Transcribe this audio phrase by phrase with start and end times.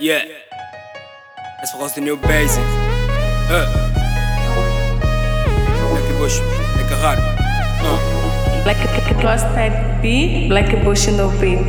[0.00, 0.22] Yeah.
[1.58, 2.62] That's us the new basic.
[3.50, 3.66] Uh.
[5.90, 6.38] Black Bush,
[6.78, 7.18] like a heart.
[7.82, 8.62] Uh.
[8.62, 8.78] Black
[9.18, 11.66] Cross Type B, Black Bush no beat.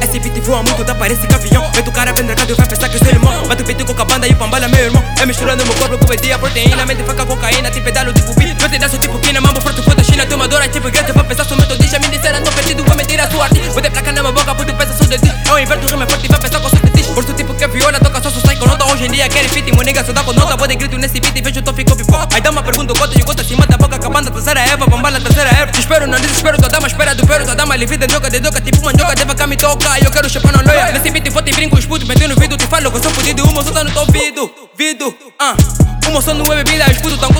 [0.00, 2.88] Esse beat voa muito, tá parece cavião Vê do cara vem dragado e vai pensar
[2.88, 5.02] que eu sou irmão Bate o peito com a banda e o pambala meu irmão
[5.20, 8.68] É misturando meu corpo com a proteína Mente faca cocaína, tipo pedalo tipo beat Não
[8.68, 11.56] te desço tipo quina, mambo forte foi da China Tomadora tipo grande, vou pensar sou
[11.56, 14.32] metodista Me disseram tô perdido, vou mentir a sua arte Vou ter placa na minha
[14.32, 17.12] boca, puto pensa só de ti Eu inverto rima forte e vai pensar com fetiche
[17.12, 18.84] Forço tipo que é viola, toca só sai com nota.
[18.84, 20.56] Hoje em dia querem fit, moninga só dá com nota.
[20.56, 23.18] Vou de grito nesse beat e vejo tô ficou pipoca Aí dá uma pergunta, gota
[23.18, 25.72] e gota acima da boca Acabando a terceira Eva, bombala a terceira erva.
[25.72, 28.84] Desespero, não desespero, tua dama espera do pero Tua dama livida, joga de doca, tipo
[28.84, 30.92] manjoca Deva cá me toca, eu quero chupar na loia.
[30.92, 33.10] Nesse beat vou te brinco, os putos metendo no vidro Te falo que eu sou
[33.10, 35.56] fudido, uma só tá no teu ouvido Vido, ah.
[36.08, 37.33] Uma só não é bebida, os putos tão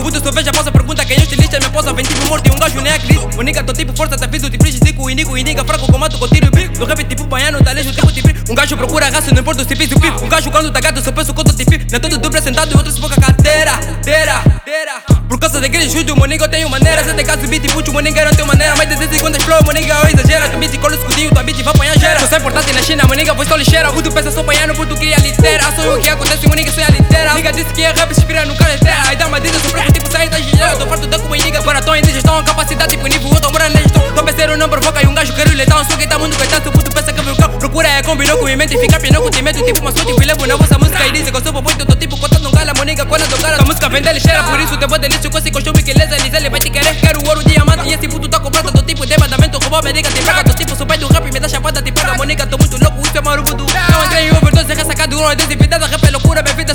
[0.00, 2.26] O puto só veja a posa, pergunta quem é o estilista Minha posa vem tipo
[2.26, 4.80] morto e um gajo nem acredito O nigga tô tipo força, te aviso, te frigiz,
[4.82, 6.78] zico E nigo, e nigga fraco, comato, com tiro e bico.
[6.78, 8.30] Do rap tipo baiano, tá lixo, tipo tipo.
[8.50, 11.12] Um gajo procura raça, não importa se piso o Um gajo quando tá gato, só
[11.12, 11.84] penso quanto te pico.
[11.90, 15.20] Não é todo dupla sentado e outro se foca carteira Deira, deira.
[15.28, 17.04] Por causa daquele chute, o moninga eu tenho maneira.
[17.04, 18.74] Se tem caso beat, puto, o moninga não tem maneira.
[18.76, 20.48] Mais de 10 segundos flow, moninga eu exagera.
[20.48, 23.48] Tu beat cola escudinho, tua beat vai apanhar gera Sou importante na China, moninga pois
[23.48, 23.92] só lixeira.
[23.92, 25.70] Puto pensa só baiano, puto cria litera.
[25.76, 27.34] Sou o que acontece, moninga sou a litera.
[27.34, 29.70] Nigga disse que é rap, inspira no carreteira Aí dá uma dica, sou
[30.10, 33.30] sair da ginheira Tô farto da com nigga, agora tô em digestão Capacidade tipo nível,
[33.32, 34.02] eu tô morando na gestão.
[34.14, 36.72] Tô penseiro, não provoca e um gajo quero leitão Sou quem tá muito coitado, o
[36.72, 39.64] puto pensa que é cão Procura é com mente, fica pinão com medo.
[39.64, 42.16] Tipo uma sorte, levo na vossa música E dizem que eu sou eu tô tipo
[42.18, 45.00] contando um gala Moninga, cola do cara, a música vem dele cheira Por isso, depois
[45.00, 48.08] delício, com esse costume que lesa ele vai te querer, quero ouro, diamante E esse
[48.08, 49.58] puto tá comprado, tô tipo de mandamento.
[49.58, 51.92] Roubou, me diga, te pega, tô tipo, sou pai do rap Me dá chapada, te
[51.92, 55.36] pega, Moninga, tô muito louco Isso é marubo do Não entrei em overdose, ressacado, uma
[55.36, 56.74] desinfidada Rap é loucura, minha vida